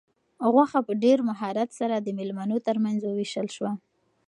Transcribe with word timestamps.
غوښه 0.53 0.79
په 0.87 0.93
ډېر 1.03 1.17
مهارت 1.29 1.69
سره 1.79 1.95
د 1.99 2.07
مېلمنو 2.17 2.57
تر 2.67 2.75
منځ 2.85 2.99
وویشل 3.03 3.47
شوه. 3.55 3.71